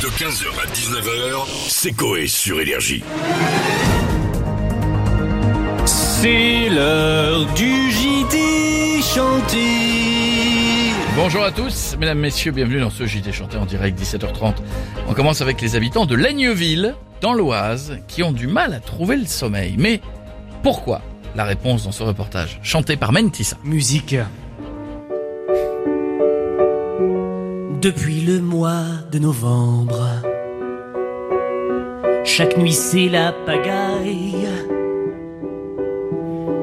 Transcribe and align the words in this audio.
De 0.00 0.06
15h 0.06 0.46
à 0.58 0.66
19h, 0.72 1.46
c'est 1.68 1.92
Coé 1.92 2.26
sur 2.26 2.58
Énergie. 2.58 3.04
C'est 5.84 6.70
l'heure 6.70 7.44
du 7.52 7.90
JT 7.90 9.02
chanté. 9.02 9.58
Bonjour 11.16 11.44
à 11.44 11.50
tous, 11.50 11.96
mesdames, 11.98 12.18
messieurs, 12.18 12.50
bienvenue 12.50 12.80
dans 12.80 12.88
ce 12.88 13.04
JT 13.04 13.30
chanté 13.30 13.58
en 13.58 13.66
direct 13.66 14.00
17h30. 14.00 14.54
On 15.06 15.12
commence 15.12 15.42
avec 15.42 15.60
les 15.60 15.76
habitants 15.76 16.06
de 16.06 16.14
Laigneville, 16.14 16.94
dans 17.20 17.34
l'Oise, 17.34 17.98
qui 18.08 18.22
ont 18.22 18.32
du 18.32 18.46
mal 18.46 18.72
à 18.72 18.80
trouver 18.80 19.18
le 19.18 19.26
sommeil. 19.26 19.74
Mais 19.76 20.00
pourquoi 20.62 21.02
La 21.36 21.44
réponse 21.44 21.84
dans 21.84 21.92
ce 21.92 22.04
reportage, 22.04 22.58
chanté 22.62 22.96
par 22.96 23.12
Mentissa. 23.12 23.58
Musique. 23.64 24.16
Depuis 27.80 28.20
le 28.20 28.40
mois 28.40 28.84
de 29.10 29.18
novembre, 29.18 30.06
chaque 32.24 32.58
nuit 32.58 32.74
c'est 32.74 33.08
la 33.08 33.32
pagaille. 33.32 34.46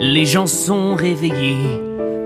Les 0.00 0.26
gens 0.26 0.48
sont 0.48 0.96
réveillés 0.96 1.80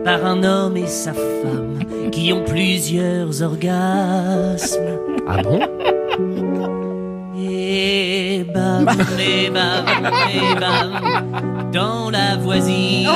par 0.06 0.24
un 0.24 0.42
homme 0.42 0.78
et 0.78 0.86
sa 0.86 1.12
femme 1.12 1.80
qui 2.10 2.32
ont 2.32 2.44
plusieurs 2.44 3.42
orgasmes. 3.42 4.98
Ah 5.26 5.42
bon? 5.42 5.60
Et 7.38 8.46
bam, 8.54 8.88
et 9.18 9.50
bam, 9.50 9.84
et 10.32 10.58
bam, 10.58 11.70
dans 11.72 12.08
la 12.08 12.36
voisine. 12.36 13.10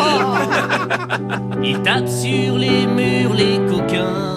Ils 1.65 1.81
tapent 1.81 2.09
sur 2.09 2.59
les 2.59 2.87
murs 2.87 3.33
les 3.33 3.59
coquins. 3.71 4.32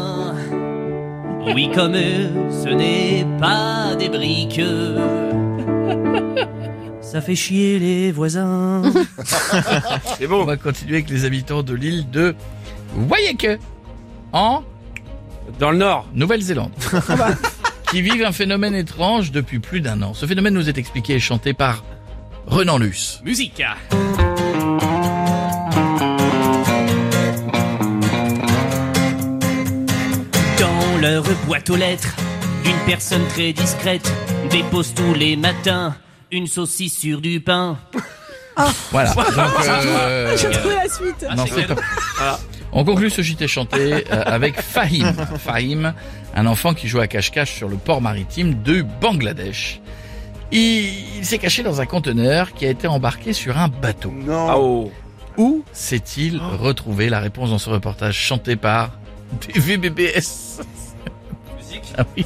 Oui, 1.53 1.69
comme 1.73 1.95
eux, 1.95 2.29
ce 2.49 2.69
n'est 2.69 3.25
pas 3.39 3.95
des 3.95 4.09
briques. 4.09 4.61
Ça 7.01 7.21
fait 7.21 7.35
chier 7.35 7.79
les 7.79 8.11
voisins. 8.11 8.81
On 10.29 10.43
va 10.43 10.57
continuer 10.57 10.95
avec 10.95 11.09
les 11.09 11.23
habitants 11.25 11.63
de 11.63 11.73
l'île 11.73 12.09
de 12.09 12.35
Waieke, 13.09 13.59
en 14.33 14.63
Dans 15.59 15.71
le 15.71 15.77
nord. 15.77 16.07
Nouvelle-Zélande, 16.13 16.71
qui 17.91 18.01
vivent 18.01 18.25
un 18.25 18.31
phénomène 18.31 18.75
étrange 18.75 19.31
depuis 19.31 19.59
plus 19.59 19.81
d'un 19.81 20.01
an. 20.01 20.13
Ce 20.13 20.25
phénomène 20.25 20.53
nous 20.55 20.67
est 20.67 20.77
expliqué 20.77 21.13
et 21.13 21.19
chanté 21.19 21.53
par 21.53 21.83
Renan 22.47 22.77
Luce. 22.77 23.21
Musique. 23.23 23.63
Boîte 31.33 31.69
aux 31.69 31.75
lettres, 31.75 32.15
une 32.65 32.77
personne 32.85 33.25
très 33.29 33.53
discrète 33.53 34.11
dépose 34.49 34.93
tous 34.93 35.13
les 35.13 35.35
matins 35.35 35.95
une 36.31 36.47
saucisse 36.47 36.97
sur 36.97 37.21
du 37.21 37.39
pain. 37.39 37.77
Voilà. 38.91 39.13
Donc, 39.13 39.25
euh, 39.67 40.35
J'ai 40.41 40.49
trouvé 40.51 40.75
la 40.75 40.89
suite. 40.89 41.25
non, 41.35 41.45
c'est 41.45 41.67
pas- 41.67 42.39
On 42.71 42.83
conclut 42.83 43.09
ce 43.09 43.21
JT 43.21 43.47
chanté 43.47 44.05
euh, 44.11 44.23
avec 44.25 44.59
Fahim. 44.59 45.13
Fahim, 45.39 45.93
un 46.35 46.45
enfant 46.45 46.73
qui 46.73 46.87
joue 46.87 46.99
à 46.99 47.07
cache-cache 47.07 47.53
sur 47.53 47.69
le 47.69 47.77
port 47.77 48.01
maritime 48.01 48.61
de 48.63 48.81
Bangladesh. 49.01 49.79
Il, 50.51 50.59
il 51.19 51.25
s'est 51.25 51.37
caché 51.37 51.63
dans 51.63 51.79
un 51.79 51.85
conteneur 51.85 52.53
qui 52.53 52.65
a 52.65 52.69
été 52.69 52.87
embarqué 52.87 53.31
sur 53.33 53.57
un 53.57 53.67
bateau. 53.69 54.13
Ah 54.29 54.57
oh. 54.57 54.91
Où 55.37 55.63
s'est-il 55.73 56.39
retrouvé? 56.39 57.09
La 57.09 57.19
réponse 57.19 57.49
dans 57.51 57.57
ce 57.57 57.69
reportage 57.69 58.15
chanté 58.17 58.55
par 58.55 58.91
DVBBS. 59.53 60.59
Ah 61.97 62.03
oui. 62.17 62.25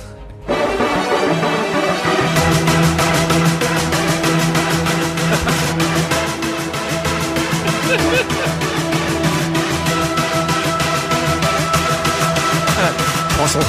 Prends 13.30 13.48
son 13.48 13.60
temps. 13.60 13.66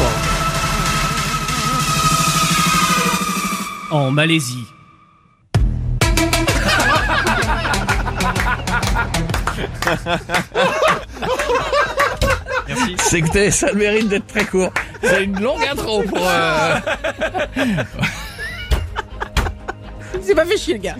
En 3.91 4.11
Malaisie. 4.11 4.67
C'était, 12.99 13.51
ça 13.51 13.73
le 13.73 13.79
mérite 13.79 14.09
d'être 14.09 14.27
très 14.29 14.45
court. 14.45 14.73
C'est 15.03 15.25
une 15.25 15.41
longue 15.41 15.63
intro 15.71 16.03
pour. 16.03 16.19
euh, 16.23 16.79
Il 20.15 20.23
s'est 20.25 20.35
pas 20.35 20.45
fait 20.45 20.57
chier, 20.59 20.75
le 20.75 20.81
gars. 20.81 20.97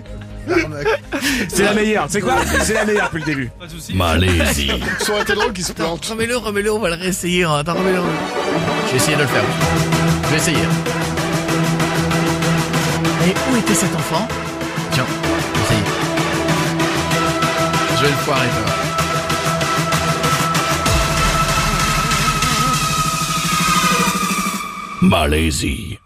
C'est 1.49 1.63
la 1.63 1.73
meilleure. 1.73 2.05
C'est 2.09 2.21
quoi 2.21 2.35
C'est 2.61 2.73
la 2.73 2.85
meilleure 2.85 3.05
depuis 3.13 3.19
le 3.19 3.25
début. 3.25 3.51
Malaisie. 3.93 4.71
Ça 4.99 5.11
aurait 5.13 5.21
été 5.21 5.33
drôle 5.35 5.53
qu'il 5.53 5.63
se 5.63 5.73
plante. 5.73 6.03
remets-le, 6.05 6.35
remets-le, 6.37 6.71
on 6.73 6.79
va 6.79 6.89
le 6.89 6.95
réessayer. 6.95 7.43
hein. 7.43 7.57
Attends, 7.59 7.73
remets-le. 7.75 7.99
Je 8.87 8.91
vais 8.91 8.97
essayer 8.97 9.15
de 9.17 9.21
le 9.21 9.27
faire. 9.27 9.43
Je 10.25 10.29
vais 10.29 10.37
essayer. 10.37 10.57
Et 13.27 13.33
où 13.51 13.57
était 13.57 13.75
cet 13.75 13.95
enfant? 13.95 14.27
Tiens, 14.93 15.05
essayer. 15.63 15.83
Je 17.97 18.01
vais 18.03 18.09
le 18.09 18.15
foirer, 18.17 18.47
ça 18.47 18.61
va. 18.65 18.90
Malaisie. 25.01 25.97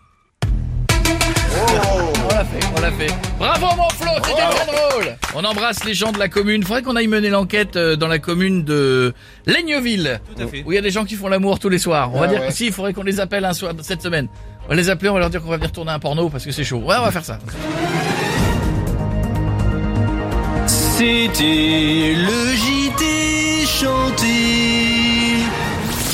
On 1.57 2.27
l'a 2.33 2.45
fait, 2.45 2.65
on 2.77 2.81
l'a 2.81 2.91
fait. 2.91 3.13
Bravo 3.37 3.65
mon 3.77 3.89
Flo, 3.89 4.09
c'était 4.23 4.41
très 4.41 4.65
drôle. 4.65 5.17
On 5.35 5.43
embrasse 5.43 5.83
les 5.83 5.93
gens 5.93 6.11
de 6.11 6.19
la 6.19 6.27
commune. 6.29 6.63
Faudrait 6.63 6.81
qu'on 6.81 6.95
aille 6.95 7.07
mener 7.07 7.29
l'enquête 7.29 7.75
euh, 7.75 7.95
dans 7.95 8.07
la 8.07 8.19
commune 8.19 8.63
de 8.63 9.13
Laigneville. 9.45 10.19
Tout 10.35 10.43
à 10.43 10.47
fait. 10.47 10.63
Où 10.65 10.71
il 10.71 10.75
y 10.75 10.77
a 10.77 10.81
des 10.81 10.91
gens 10.91 11.05
qui 11.05 11.15
font 11.15 11.27
l'amour 11.27 11.59
tous 11.59 11.69
les 11.69 11.77
soirs. 11.79 12.11
On 12.13 12.19
va 12.19 12.25
Ah 12.25 12.29
dire 12.29 12.41
ouais. 12.41 12.47
que 12.47 12.53
si, 12.53 12.67
il 12.67 12.71
faudrait 12.73 12.93
qu'on 12.93 13.03
les 13.03 13.19
appelle 13.19 13.45
un 13.45 13.53
soir 13.53 13.73
cette 13.81 14.01
semaine. 14.01 14.27
On 14.65 14.69
va 14.69 14.75
les 14.75 14.89
appeler, 14.89 15.09
on 15.09 15.13
va 15.13 15.19
leur 15.19 15.29
dire 15.29 15.41
qu'on 15.41 15.49
va 15.49 15.57
venir 15.57 15.71
tourner 15.71 15.91
un 15.91 15.99
porno 15.99 16.29
parce 16.29 16.45
que 16.45 16.51
c'est 16.51 16.63
chaud. 16.63 16.77
Ouais, 16.77 16.95
on 16.99 17.03
va 17.03 17.11
faire 17.11 17.25
ça. 17.25 17.39
C'était 20.67 22.13
le 22.15 22.55
JT 22.55 23.65
chanté. 23.65 24.84